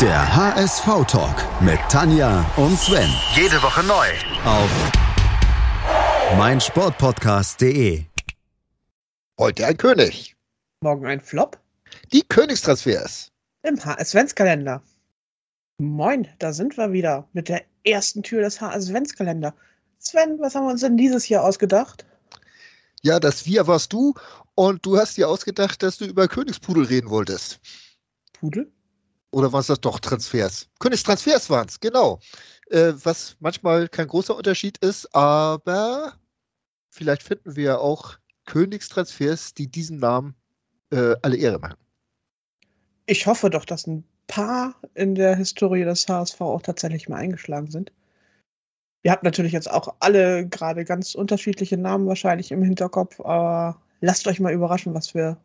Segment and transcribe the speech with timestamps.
[0.00, 3.08] Der HSV-Talk mit Tanja und Sven.
[3.34, 4.06] Jede Woche neu.
[4.44, 4.70] Auf
[6.36, 8.04] meinsportpodcast.de.
[9.38, 10.34] Heute ein König.
[10.80, 11.60] Morgen ein Flop
[12.12, 13.30] Die Königstransfers.
[13.62, 14.82] im HS-Ventskalender.
[15.78, 19.54] Moin, da sind wir wieder mit der ersten Tür des HS-Ventskalender.
[19.98, 22.04] Sven, was haben wir uns denn dieses Jahr ausgedacht?
[23.02, 24.14] Ja, das Wir warst du
[24.56, 27.60] und du hast dir ausgedacht, dass du über Königspudel reden wolltest.
[28.32, 28.72] Pudel?
[29.34, 30.68] Oder waren es das doch Transfers?
[30.78, 32.20] Königstransfers waren es, genau.
[32.70, 36.14] Äh, was manchmal kein großer Unterschied ist, aber
[36.88, 38.16] vielleicht finden wir auch
[38.46, 40.36] Königstransfers, die diesen Namen
[40.90, 41.76] äh, alle Ehre machen.
[43.06, 47.70] Ich hoffe doch, dass ein paar in der Historie des HSV auch tatsächlich mal eingeschlagen
[47.70, 47.92] sind.
[49.02, 54.26] Ihr habt natürlich jetzt auch alle gerade ganz unterschiedliche Namen wahrscheinlich im Hinterkopf, aber lasst
[54.28, 55.36] euch mal überraschen, was wir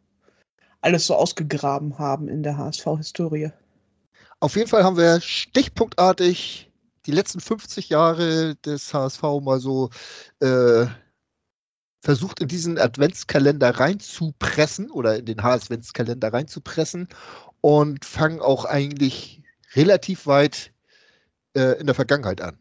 [0.81, 3.51] alles so ausgegraben haben in der HSV-Historie.
[4.41, 6.71] Auf jeden Fall haben wir stichpunktartig
[7.05, 9.90] die letzten 50 Jahre des HSV mal so
[10.40, 10.85] äh,
[12.01, 17.10] versucht, in diesen Adventskalender reinzupressen oder in den HS-Adventskalender reinzupressen
[17.62, 19.41] und fangen auch eigentlich
[19.73, 20.71] relativ weit
[21.55, 22.57] äh, in der Vergangenheit an.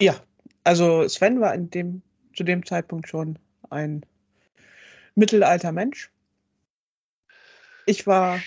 [0.00, 0.14] Ja,
[0.62, 2.02] also Sven war in dem,
[2.36, 3.38] zu dem Zeitpunkt schon
[3.70, 4.06] ein
[5.16, 6.10] mittelalter Mensch.
[7.86, 8.40] Ich war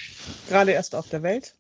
[0.48, 1.56] gerade erst auf der Welt.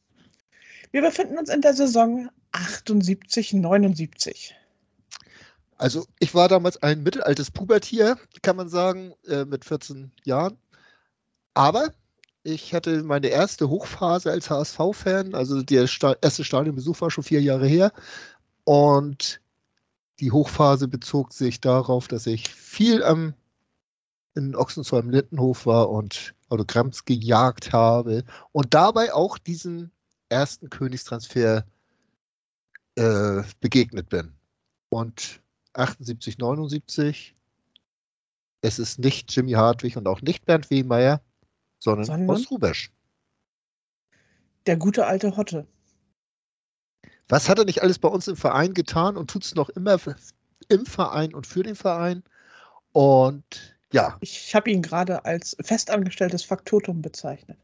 [0.93, 4.53] Wir befinden uns in der Saison 78, 79.
[5.77, 10.55] Also ich war damals ein mittelaltes Pubertier, kann man sagen, äh, mit 14 Jahren.
[11.55, 11.91] Aber
[12.43, 15.33] ich hatte meine erste Hochphase als HSV-Fan.
[15.33, 17.91] Also der Sta erste Stadionbesuch war schon vier Jahre her.
[18.63, 19.41] Und
[20.19, 23.33] die Hochphase bezog sich darauf, dass ich viel am
[24.35, 29.91] in Ochsenzoll im Lindenhof war und Autogramms gejagt habe und dabei auch diesen
[30.29, 31.65] ersten Königstransfer
[32.95, 34.33] äh, begegnet bin.
[34.89, 35.41] Und
[35.73, 37.35] 78, 79,
[38.61, 41.21] es ist nicht Jimmy Hartwig und auch nicht Bernd Wehmeier,
[41.79, 42.27] sondern, Sondern?
[42.27, 42.91] Horst Rubesch.
[44.65, 45.67] Der gute alte Hotte.
[47.27, 49.97] Was hat er nicht alles bei uns im Verein getan und tut es noch immer
[50.69, 52.23] im Verein und für den Verein?
[52.91, 57.57] Und ja, Ich habe ihn gerade als festangestelltes Faktotum bezeichnet.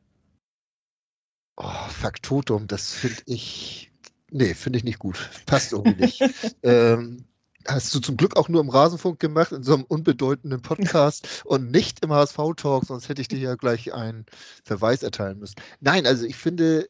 [1.60, 3.92] Oh, Faktotum, das finde ich,
[4.32, 5.30] nee, finde ich nicht gut.
[5.46, 6.22] Passt irgendwie nicht.
[6.64, 7.26] ähm,
[7.68, 11.72] hast du zum Glück auch nur im Rasenfunk gemacht, in so einem unbedeutenden Podcast und
[11.72, 14.26] nicht im HSV-Talk, sonst hätte ich dir ja gleich einen
[14.64, 15.56] Verweis erteilen müssen.
[15.82, 16.90] Nein, also ich finde,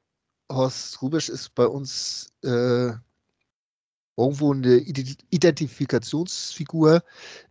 [0.51, 2.91] Horst Rubisch ist bei uns äh,
[4.17, 7.03] irgendwo eine Ident- Identifikationsfigur.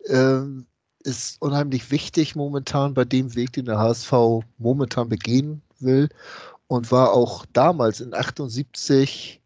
[0.06, 0.66] Ähm,
[1.04, 4.12] ist unheimlich wichtig momentan bei dem Weg, den der HSV
[4.58, 6.08] momentan begehen will.
[6.68, 9.42] Und war auch damals in 78,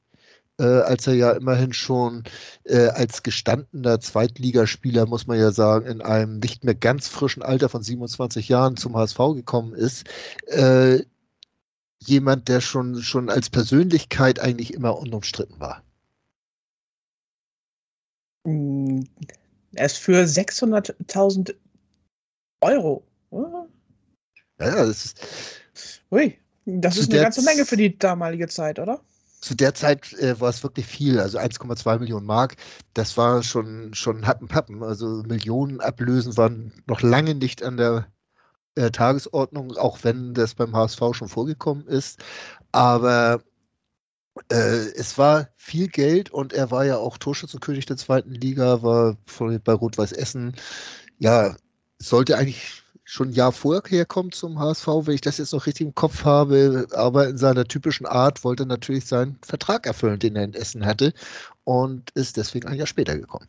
[0.58, 2.24] äh, als er ja immerhin schon
[2.64, 7.68] äh, als gestandener Zweitligaspieler, muss man ja sagen, in einem nicht mehr ganz frischen Alter
[7.68, 10.04] von 27 Jahren zum HSV gekommen ist,
[10.46, 11.00] äh,
[12.00, 15.82] jemand, der schon, schon als Persönlichkeit eigentlich immer unumstritten war.
[18.44, 19.02] Mm,
[19.74, 21.54] Er ist für 600.000
[22.60, 23.04] Euro.
[24.58, 25.20] Ja, das ist,
[26.10, 29.00] Ui, das Zu ist eine ganze Menge für die damalige Zeit, oder?
[29.42, 32.56] zu der Zeit äh, war es wirklich viel, also 1,2 Millionen Mark,
[32.94, 34.82] das war schon, schon Happenpappen.
[34.82, 38.06] Also Millionen Ablösen waren noch lange nicht an der
[38.76, 42.20] äh, Tagesordnung, auch wenn das beim HSV schon vorgekommen ist.
[42.70, 43.42] Aber
[44.50, 44.54] äh,
[44.94, 49.16] es war viel Geld und er war ja auch Torschützenkönig der zweiten Liga, war
[49.64, 50.54] bei Rot-Weiß Essen.
[51.18, 51.56] Ja,
[51.98, 52.81] sollte eigentlich
[53.12, 56.24] schon ein Jahr vorher kommen zum HSV, wenn ich das jetzt noch richtig im Kopf
[56.24, 56.86] habe.
[56.92, 60.86] Aber in seiner typischen Art wollte er natürlich seinen Vertrag erfüllen, den er in Essen
[60.86, 61.12] hatte
[61.64, 63.48] und ist deswegen ein Jahr später gekommen.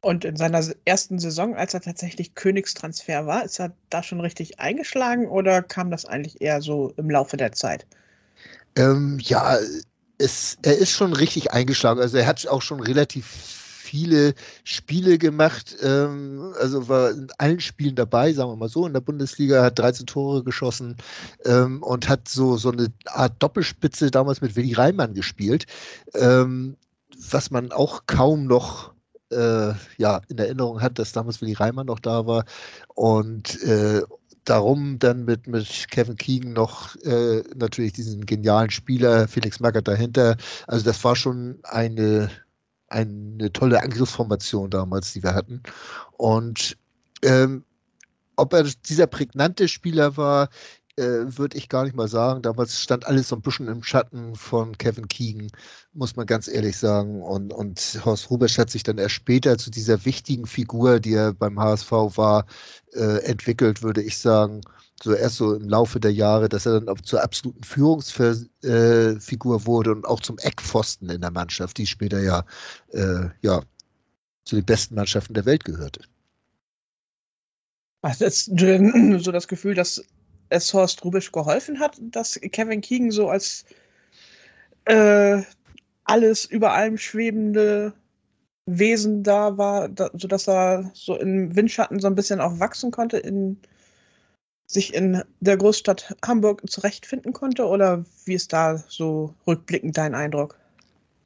[0.00, 4.58] Und in seiner ersten Saison, als er tatsächlich Königstransfer war, ist er da schon richtig
[4.58, 7.86] eingeschlagen oder kam das eigentlich eher so im Laufe der Zeit?
[8.76, 9.58] Ähm, ja,
[10.16, 12.00] es, er ist schon richtig eingeschlagen.
[12.00, 14.32] Also er hat auch schon relativ viele
[14.64, 15.76] Spiele gemacht.
[15.82, 18.86] Ähm, also war in allen Spielen dabei, sagen wir mal so.
[18.86, 20.96] In der Bundesliga hat 13 Tore geschossen
[21.44, 25.66] ähm, und hat so, so eine Art Doppelspitze damals mit Willi Reimann gespielt,
[26.14, 26.78] ähm,
[27.30, 28.94] was man auch kaum noch
[29.30, 32.46] äh, ja, in Erinnerung hat, dass damals Willi Reimann noch da war.
[32.94, 34.00] Und äh,
[34.44, 40.38] darum dann mit, mit Kevin Keegan noch äh, natürlich diesen genialen Spieler, Felix Magath dahinter.
[40.66, 42.30] Also das war schon eine,
[42.92, 45.62] eine tolle Angriffsformation damals, die wir hatten.
[46.16, 46.76] Und
[47.22, 47.64] ähm,
[48.36, 50.48] ob er dieser prägnante Spieler war,
[50.96, 51.02] äh,
[51.38, 52.42] würde ich gar nicht mal sagen.
[52.42, 55.48] Damals stand alles so ein bisschen im Schatten von Kevin Keegan,
[55.94, 57.22] muss man ganz ehrlich sagen.
[57.22, 61.32] Und, und Horst Rubesch hat sich dann erst später zu dieser wichtigen Figur, die er
[61.32, 62.46] beim HSV war,
[62.92, 64.60] äh, entwickelt, würde ich sagen.
[65.02, 69.66] So erst so im Laufe der Jahre, dass er dann auch zur absoluten Führungsfigur äh,
[69.66, 72.44] wurde und auch zum Eckpfosten in der Mannschaft, die später ja,
[72.92, 73.62] äh, ja
[74.44, 76.02] zu den besten Mannschaften der Welt gehörte.
[78.04, 80.02] Hast du so das Gefühl, dass
[80.48, 83.64] es Horst Rubisch geholfen hat, dass Kevin Keegan so als
[84.84, 85.42] äh,
[86.04, 87.92] alles über allem schwebende
[88.66, 93.18] Wesen da war, da, sodass er so im Windschatten so ein bisschen auch wachsen konnte,
[93.18, 93.58] in,
[94.72, 97.66] sich in der Großstadt Hamburg zurechtfinden konnte?
[97.66, 100.58] Oder wie ist da so rückblickend dein Eindruck?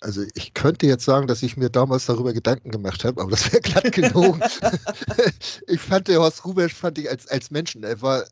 [0.01, 3.51] Also ich könnte jetzt sagen, dass ich mir damals darüber Gedanken gemacht habe, aber das
[3.51, 4.43] wäre glatt gelogen.
[5.67, 8.25] ich fand der Horst Rubesch fand ich als, als Menschen, er war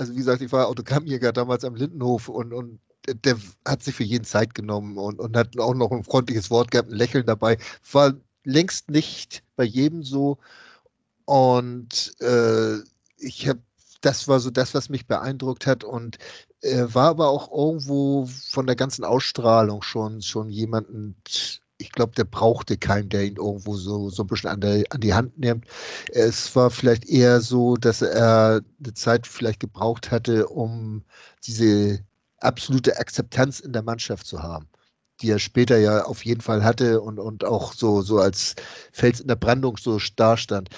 [0.00, 2.80] also wie gesagt, ich war Autogrammjäger damals am Lindenhof und, und
[3.22, 3.36] der
[3.66, 6.88] hat sich für jeden Zeit genommen und, und hat auch noch ein freundliches Wort gehabt,
[6.88, 7.58] ein Lächeln dabei.
[7.92, 8.14] War
[8.44, 10.38] längst nicht bei jedem so.
[11.26, 12.78] Und äh,
[13.18, 13.60] ich habe,
[14.00, 16.18] das war so das, was mich beeindruckt hat und
[16.62, 21.16] äh, war aber auch irgendwo von der ganzen Ausstrahlung schon, schon jemanden
[21.80, 25.00] ich glaube, der brauchte keinen, der ihn irgendwo so, so ein bisschen an, der, an
[25.00, 25.66] die Hand nimmt.
[26.12, 31.02] Es war vielleicht eher so, dass er eine Zeit vielleicht gebraucht hatte, um
[31.46, 32.00] diese
[32.40, 34.68] absolute Akzeptanz in der Mannschaft zu haben,
[35.22, 38.54] die er später ja auf jeden Fall hatte und, und auch so, so als
[38.92, 40.68] Fels in der Brandung so dastand.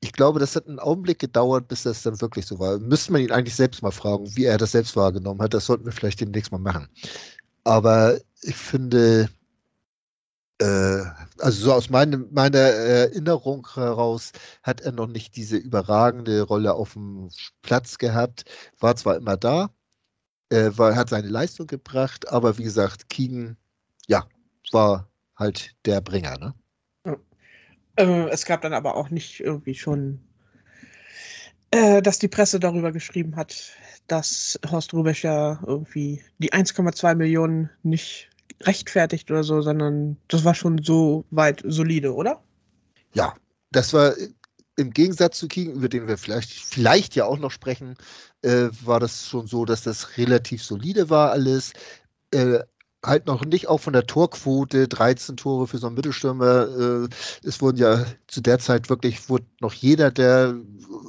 [0.00, 2.78] Ich glaube, das hat einen Augenblick gedauert, bis das dann wirklich so war.
[2.78, 5.52] Müsste man ihn eigentlich selbst mal fragen, wie er das selbst wahrgenommen hat.
[5.54, 6.88] Das sollten wir vielleicht demnächst mal machen.
[7.64, 9.28] Aber ich finde,
[10.60, 11.02] äh,
[11.38, 14.32] also so aus meine, meiner Erinnerung heraus
[14.62, 17.30] hat er noch nicht diese überragende Rolle auf dem
[17.62, 18.44] Platz gehabt,
[18.78, 19.70] war zwar immer da,
[20.50, 23.56] äh, war, hat seine Leistung gebracht, aber wie gesagt, Keegan,
[24.08, 24.26] ja,
[24.72, 26.54] war halt der Bringer, ne?
[28.00, 30.20] Äh, es gab dann aber auch nicht irgendwie schon,
[31.70, 33.72] äh, dass die Presse darüber geschrieben hat,
[34.06, 38.30] dass Horst Rubesch ja irgendwie die 1,2 Millionen nicht
[38.62, 42.42] rechtfertigt oder so, sondern das war schon so weit solide, oder?
[43.14, 43.34] Ja,
[43.70, 44.14] das war
[44.76, 47.96] im Gegensatz zu King, über den wir vielleicht, vielleicht ja auch noch sprechen,
[48.42, 51.72] äh, war das schon so, dass das relativ solide war alles.
[52.30, 52.60] Äh,
[53.04, 56.68] halt noch nicht auch von der Torquote, 13 Tore für so einen Mittelstürmer.
[57.04, 57.08] Äh,
[57.46, 60.54] es wurden ja zu der Zeit wirklich, wurde noch jeder, der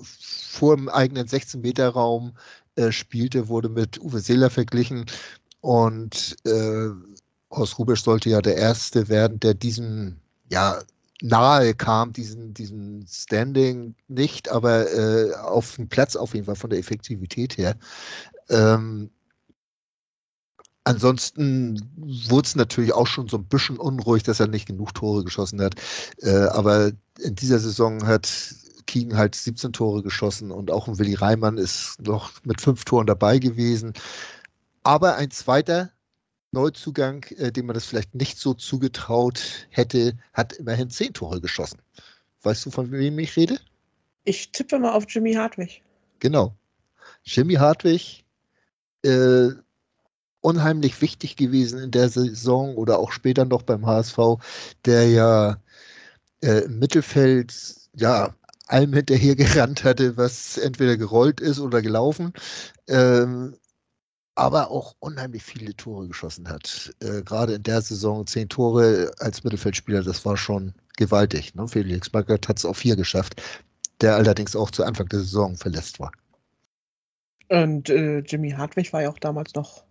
[0.04, 2.34] vor dem eigenen 16-Meter-Raum
[2.76, 5.06] äh, spielte, wurde mit Uwe Seeler verglichen.
[5.60, 6.90] Und äh,
[7.52, 10.18] Horst Rubisch sollte ja der Erste werden, der diesem
[10.50, 10.82] ja,
[11.22, 16.70] nahe kam, diesen, diesen Standing nicht, aber äh, auf dem Platz auf jeden Fall von
[16.70, 17.76] der Effektivität her.
[18.50, 19.12] Ähm,
[20.84, 21.80] ansonsten
[22.30, 25.62] wurde es natürlich auch schon so ein bisschen unruhig, dass er nicht genug Tore geschossen
[25.62, 25.76] hat.
[26.22, 28.56] Äh, aber in dieser Saison hat
[28.88, 33.08] Kiegen halt 17 Tore geschossen und auch ein Willi Reimann ist noch mit fünf Toren
[33.08, 33.94] dabei gewesen.
[34.84, 35.92] Aber ein zweiter
[36.52, 41.80] Neuzugang, äh, dem man das vielleicht nicht so zugetraut hätte, hat immerhin zehn Tore geschossen.
[42.42, 43.60] Weißt du, von wem ich rede?
[44.24, 45.82] Ich tippe mal auf Jimmy Hartwig.
[46.20, 46.56] Genau.
[47.24, 48.26] Jimmy Hartwig,
[49.04, 49.50] äh,
[50.42, 54.18] unheimlich wichtig gewesen in der Saison oder auch später noch beim HSV,
[54.86, 55.58] der ja
[56.42, 57.54] äh, im Mittelfeld
[57.96, 58.34] ja
[58.68, 62.34] allem hinterher gerannt hatte, was entweder gerollt ist oder gelaufen.
[62.88, 63.56] Ähm,
[64.36, 66.94] aber auch unheimlich viele Tore geschossen hat.
[67.02, 71.54] Äh, Gerade in der Saison zehn Tore als Mittelfeldspieler, das war schon gewaltig.
[71.54, 71.68] Ne?
[71.68, 73.42] Felix Magath hat es auf vier geschafft,
[74.00, 76.12] der allerdings auch zu Anfang der Saison verletzt war.
[77.50, 79.84] Und äh, Jimmy Hartwig war ja auch damals noch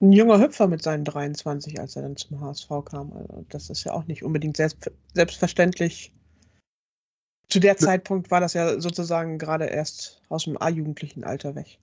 [0.00, 3.12] ein junger Hüpfer mit seinen 23, als er dann zum HSV kam.
[3.12, 6.12] Also das ist ja auch nicht unbedingt selbst, selbstverständlich.
[7.48, 11.78] Zu der Zeitpunkt war das ja sozusagen gerade erst aus dem A-jugendlichen Alter weg.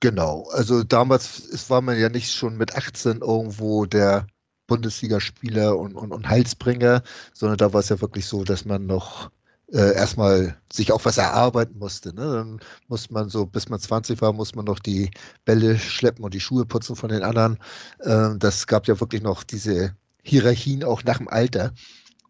[0.00, 4.26] Genau, also damals war man ja nicht schon mit 18 irgendwo der
[4.66, 7.02] Bundesligaspieler und, und, und Heilsbringer,
[7.34, 9.30] sondern da war es ja wirklich so, dass man noch
[9.72, 12.14] äh, erstmal sich auch was erarbeiten musste.
[12.14, 12.22] Ne?
[12.22, 15.10] Dann muss man so, bis man 20 war, muss man noch die
[15.44, 17.58] Bälle schleppen und die Schuhe putzen von den anderen.
[18.04, 21.72] Ähm, das gab ja wirklich noch diese Hierarchien auch nach dem Alter.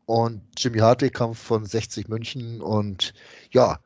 [0.07, 3.15] Und Jimmy Hartley kam von 60 München und
[3.53, 3.79] ja,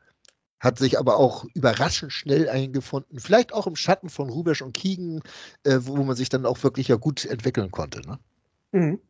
[0.59, 5.21] hat sich aber auch überraschend schnell eingefunden, vielleicht auch im Schatten von Rubesch und Kiegen,
[5.65, 8.01] äh, wo man sich dann auch wirklich ja gut entwickeln konnte.
[8.01, 8.19] Ne?
[8.73, 9.01] Mhm.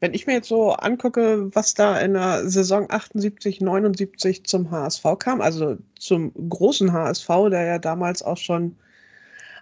[0.00, 5.04] Wenn ich mir jetzt so angucke, was da in der Saison 78, 79 zum HSV
[5.18, 8.76] kam, also zum großen HSV, der ja damals auch schon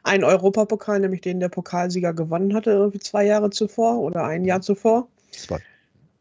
[0.04, 4.61] einen Europapokal, nämlich den der Pokalsieger gewonnen hatte, irgendwie zwei Jahre zuvor oder ein Jahr
[4.61, 5.09] zuvor.
[5.33, 5.59] Zwei.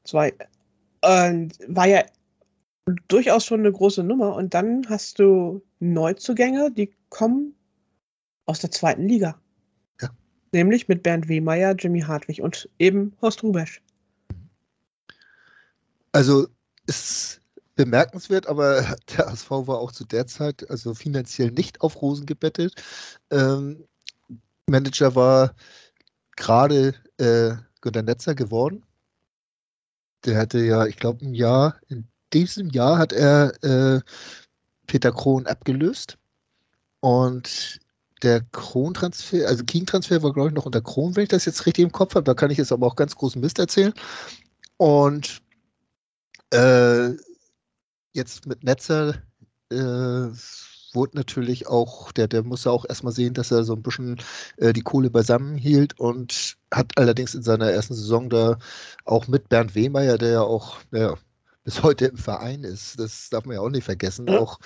[0.03, 0.33] Zwei.
[1.01, 2.03] Und war ja
[3.07, 4.35] durchaus schon eine große Nummer.
[4.35, 7.55] Und dann hast du Neuzugänge, die kommen
[8.45, 9.39] aus der zweiten Liga.
[10.01, 10.09] Ja.
[10.53, 13.81] Nämlich mit Bernd Wehmeier, Jimmy Hartwig und eben Horst Rubesch.
[16.17, 16.47] Also
[16.87, 17.41] ist
[17.75, 18.81] bemerkenswert, aber
[19.15, 22.73] der HSV war auch zu der Zeit also finanziell nicht auf Rosen gebettet.
[23.29, 23.85] Ähm,
[24.65, 25.53] Manager war
[26.35, 28.83] gerade äh, Günter Netzer geworden.
[30.25, 34.01] Der hatte ja, ich glaube, ein Jahr, in diesem Jahr hat er äh,
[34.87, 36.17] Peter Krohn abgelöst.
[36.99, 37.79] Und
[38.23, 41.83] der Kron-Transfer, also King-Transfer war, glaube ich, noch unter Kron, wenn ich das jetzt richtig
[41.83, 42.23] im Kopf habe.
[42.23, 43.93] Da kann ich jetzt aber auch ganz großen Mist erzählen.
[44.77, 45.43] Und
[46.51, 47.15] äh,
[48.13, 49.15] jetzt mit Netzer
[49.71, 50.29] äh,
[50.93, 54.17] wurde natürlich auch, der, der muss ja auch erstmal sehen, dass er so ein bisschen
[54.57, 58.57] äh, die Kohle beisammen hielt und hat allerdings in seiner ersten Saison da
[59.05, 61.15] auch mit Bernd Wehmeier, der ja auch, ja,
[61.63, 64.59] bis heute im Verein ist, das darf man ja auch nicht vergessen, auch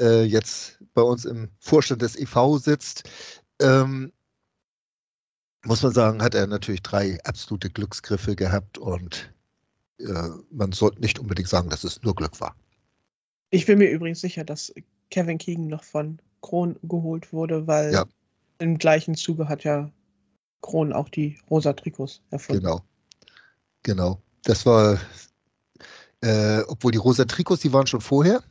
[0.00, 3.08] äh, jetzt bei uns im Vorstand des EV sitzt,
[3.60, 4.12] ähm,
[5.64, 9.32] muss man sagen, hat er natürlich drei absolute Glücksgriffe gehabt und
[9.98, 12.54] äh, man sollte nicht unbedingt sagen, dass es nur Glück war.
[13.50, 14.72] Ich bin mir übrigens sicher, dass
[15.10, 18.04] Kevin Keegan noch von Kron geholt wurde, weil ja.
[18.58, 19.90] im gleichen Zuge hat ja
[20.60, 22.62] Kron auch die rosa Trikots erfunden.
[22.62, 22.82] Genau.
[23.82, 24.20] Genau.
[24.42, 25.00] Das war,
[26.20, 28.42] äh, obwohl die rosa Trikots, die waren schon vorher.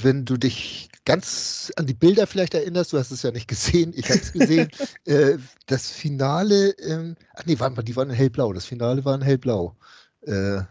[0.00, 3.92] Wenn du dich ganz an die Bilder vielleicht erinnerst, du hast es ja nicht gesehen,
[3.94, 4.68] ich habe es gesehen,
[5.04, 5.36] äh,
[5.66, 9.76] das Finale, ähm, ach nee, waren, die waren in hellblau, das Finale war in hellblau.
[10.22, 10.62] Äh,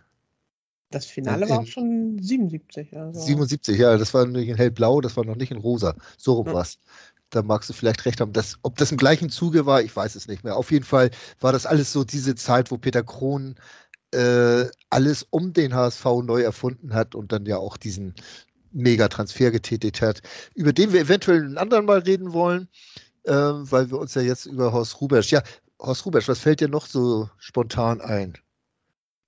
[0.91, 2.97] das Finale war auch schon 77.
[2.97, 3.21] Also.
[3.21, 5.95] 77, ja, das war nicht in hellblau, das war noch nicht in rosa.
[6.17, 6.53] So rum ja.
[6.53, 6.77] was.
[7.29, 8.33] Da magst du vielleicht recht haben.
[8.33, 10.57] Das, ob das im gleichen Zuge war, ich weiß es nicht mehr.
[10.57, 13.55] Auf jeden Fall war das alles so diese Zeit, wo Peter Krohn
[14.13, 18.13] äh, alles um den HSV neu erfunden hat und dann ja auch diesen
[18.73, 20.21] Mega-Transfer getätigt hat,
[20.55, 22.67] über den wir eventuell ein anderen Mal reden wollen,
[23.23, 25.41] äh, weil wir uns ja jetzt über Horst Rubesch, ja,
[25.79, 28.37] Horst Rubesch, was fällt dir noch so spontan ein?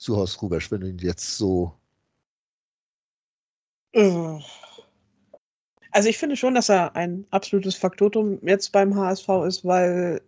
[0.03, 1.73] Zu Horst Rubesch, wenn du ihn jetzt so.
[3.93, 4.39] Äh.
[5.91, 10.21] Also ich finde schon, dass er ein absolutes Faktotum jetzt beim HSV ist, weil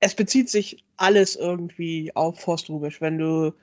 [0.00, 3.00] es bezieht sich alles irgendwie auf Horst Rubisch.
[3.00, 3.54] Wenn du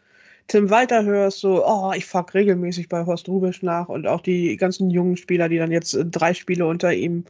[0.48, 4.58] Tim Walter hörst, so, oh, ich frage regelmäßig bei Horst Rubisch nach und auch die
[4.58, 7.26] ganzen jungen Spieler, die dann jetzt drei Spiele unter ihm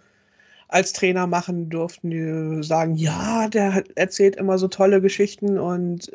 [0.69, 6.09] als Trainer machen durften, die sagen, ja, der erzählt immer so tolle Geschichten und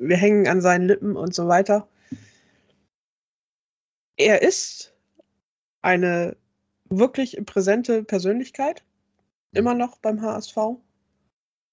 [0.00, 1.86] wir hängen an seinen Lippen und so weiter.
[4.16, 4.94] Er ist
[5.82, 6.36] eine
[6.88, 8.82] wirklich präsente Persönlichkeit,
[9.52, 10.56] immer noch beim HSV.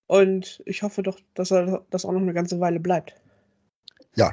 [0.07, 3.15] Und ich hoffe doch, dass er das auch noch eine ganze Weile bleibt.
[4.15, 4.31] Ja,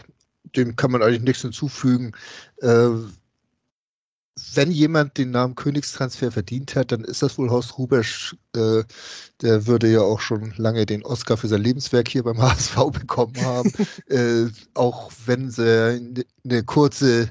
[0.56, 2.12] dem kann man eigentlich nichts hinzufügen.
[2.60, 2.90] Äh,
[4.54, 8.36] wenn jemand den Namen Königstransfer verdient hat, dann ist das wohl Horst Rubesch.
[8.54, 8.82] Äh,
[9.42, 13.40] der würde ja auch schon lange den Oscar für sein Lebenswerk hier beim HSV bekommen
[13.40, 13.72] haben.
[14.08, 17.30] äh, auch wenn sie eine kurze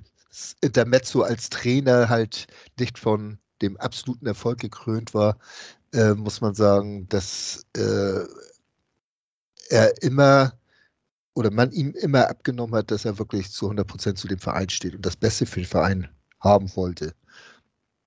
[0.62, 2.48] Intermezzo als Trainer halt
[2.80, 5.38] nicht von dem absoluten Erfolg gekrönt war,
[5.94, 8.26] äh, muss man sagen, dass äh,
[9.70, 10.54] er immer
[11.36, 14.70] oder man ihm immer abgenommen hat, dass er wirklich zu 100 Prozent zu dem Verein
[14.70, 16.08] steht und das Beste für den Verein
[16.44, 17.14] haben wollte.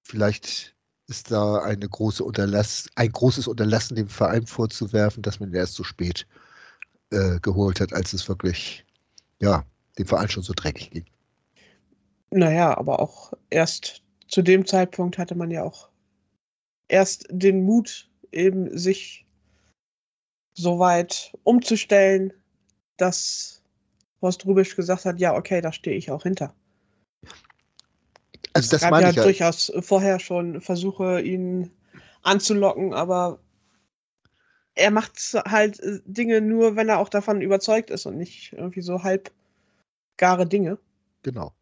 [0.02, 0.74] Vielleicht
[1.08, 5.74] ist da eine große Unterlass, ein großes Unterlassen dem Verein vorzuwerfen, dass man ihn erst
[5.74, 6.26] so spät
[7.10, 8.84] äh, geholt hat, als es wirklich,
[9.40, 9.64] ja,
[9.98, 11.06] dem Verein schon so dreckig ging.
[12.30, 15.88] Naja, aber auch erst zu dem Zeitpunkt hatte man ja auch
[16.88, 19.24] erst den Mut, eben sich
[20.54, 22.32] so weit umzustellen,
[22.96, 23.62] dass
[24.20, 26.54] Horst Rubisch gesagt hat, ja, okay, da stehe ich auch hinter.
[28.56, 31.70] Also das meine ja, ich ja durchaus vorher schon Versuche, ihn
[32.22, 33.38] anzulocken, aber
[34.74, 38.82] er macht halt äh, Dinge nur, wenn er auch davon überzeugt ist und nicht irgendwie
[38.82, 40.78] so halbgare Dinge.
[41.22, 41.52] Genau.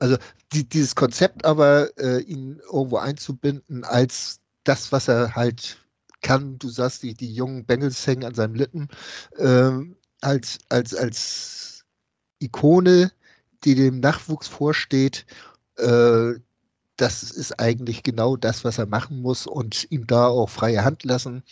[0.00, 0.16] Also
[0.52, 5.78] die, dieses Konzept aber, äh, ihn irgendwo einzubinden als das, was er halt
[6.20, 8.88] kann, du sagst, die, die jungen Bengels hängen an seinem Lippen,
[9.36, 9.70] äh,
[10.20, 11.84] als, als, als
[12.40, 13.12] Ikone,
[13.64, 15.26] die dem Nachwuchs vorsteht
[15.78, 16.34] äh,
[16.96, 21.04] das ist eigentlich genau das, was er machen muss und ihm da auch freie Hand
[21.04, 21.42] lassen.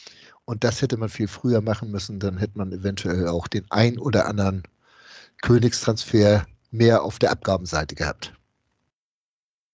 [0.44, 2.18] Und das hätte man viel früher machen müssen.
[2.20, 4.64] Dann hätte man eventuell auch den ein oder anderen
[5.42, 8.32] Königstransfer mehr auf der Abgabenseite gehabt.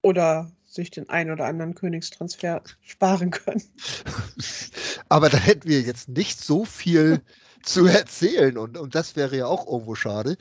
[0.02, 3.62] Oder sich den einen oder anderen Königstransfer sparen können.
[5.09, 7.21] Aber da hätten wir jetzt nicht so viel
[7.62, 10.37] zu erzählen und, und das wäre ja auch irgendwo schade.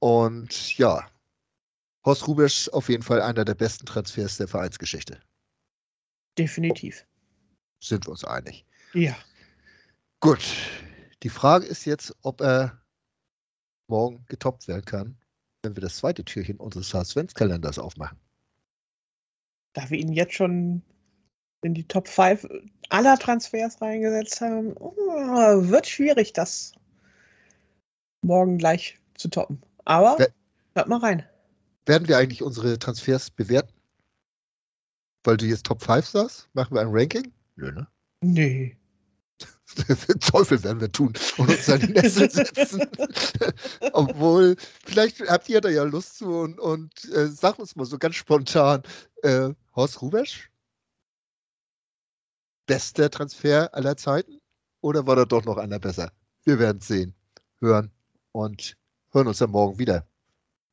[0.00, 1.06] Und ja,
[2.06, 5.20] Horst Rubisch auf jeden Fall einer der besten Transfers der Vereinsgeschichte.
[6.38, 7.04] Definitiv.
[7.82, 8.64] Sind wir uns einig.
[8.94, 9.16] Ja.
[10.20, 10.40] Gut.
[11.24, 12.80] Die Frage ist jetzt, ob er
[13.88, 15.18] morgen getoppt werden kann,
[15.62, 18.18] wenn wir das zweite Türchen unseres Adventskalenders aufmachen.
[19.72, 20.82] Da wir ihn jetzt schon
[21.62, 22.46] in die Top 5
[22.90, 26.72] aller Transfers reingesetzt haben, oh, wird schwierig, das
[28.22, 29.60] morgen gleich zu toppen.
[29.84, 30.16] Aber
[30.74, 31.28] hört mal rein.
[31.86, 33.72] Werden wir eigentlich unsere Transfers bewerten?
[35.24, 36.48] Weil du jetzt Top 5 sagst?
[36.52, 37.32] Machen wir ein Ranking?
[37.54, 37.86] Nö, ne?
[38.20, 38.76] Nee.
[40.20, 42.82] Teufel werden wir tun und uns an die Nässe setzen.
[43.92, 47.98] Obwohl, vielleicht habt ihr da ja Lust zu und, und äh, sagt uns mal so
[47.98, 48.82] ganz spontan,
[49.22, 50.50] äh, Horst Rubesch?
[52.66, 54.40] Bester Transfer aller Zeiten?
[54.80, 56.12] Oder war da doch noch einer besser?
[56.44, 57.14] Wir werden sehen,
[57.58, 57.90] hören
[58.32, 58.76] und
[59.12, 60.06] hören uns dann morgen wieder